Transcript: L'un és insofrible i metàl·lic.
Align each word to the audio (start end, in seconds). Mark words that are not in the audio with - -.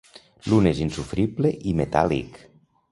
L'un 0.51 0.69
és 0.69 0.81
insofrible 0.85 1.53
i 1.73 1.77
metàl·lic. 1.85 2.43